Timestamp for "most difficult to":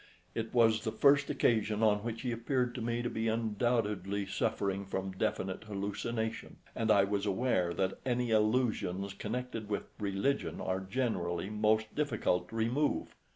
11.51-12.55